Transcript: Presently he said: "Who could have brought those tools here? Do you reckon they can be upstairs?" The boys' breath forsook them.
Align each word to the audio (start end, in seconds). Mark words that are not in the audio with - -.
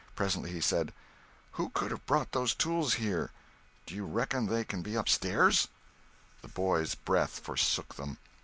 Presently 0.15 0.49
he 0.51 0.61
said: 0.61 0.93
"Who 1.51 1.69
could 1.75 1.91
have 1.91 2.07
brought 2.07 2.31
those 2.31 2.55
tools 2.55 2.95
here? 2.95 3.29
Do 3.85 3.93
you 3.93 4.03
reckon 4.03 4.47
they 4.47 4.63
can 4.63 4.81
be 4.81 4.95
upstairs?" 4.95 5.67
The 6.41 6.47
boys' 6.47 6.95
breath 6.95 7.37
forsook 7.37 7.93
them. 7.97 8.17